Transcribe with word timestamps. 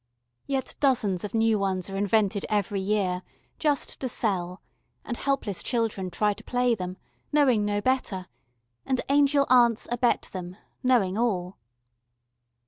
Yet 0.47 0.73
dozens 0.79 1.23
of 1.23 1.35
new 1.35 1.59
ones 1.59 1.87
are 1.87 1.95
invented 1.95 2.43
every 2.49 2.79
year, 2.79 3.21
just 3.59 3.99
to 3.99 4.09
sell, 4.09 4.63
and 5.05 5.15
helpless 5.15 5.61
children 5.61 6.09
try 6.09 6.33
to 6.33 6.43
play 6.43 6.73
them, 6.73 6.97
knowing 7.31 7.65
no 7.65 7.81
better, 7.81 8.25
and 8.83 8.99
angel 9.09 9.45
aunts 9.47 9.87
abet 9.91 10.23
them, 10.33 10.57
knowing 10.81 11.19
all. 11.19 11.59